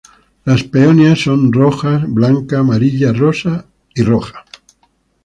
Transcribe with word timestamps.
Las 0.45 0.63
peonías 0.63 1.19
son 1.19 1.53
rojo, 1.53 1.87
blanco, 2.07 2.57
amarillo, 2.57 3.13
rosa 3.13 3.65
y 3.93 4.01
rojo. 4.01 4.33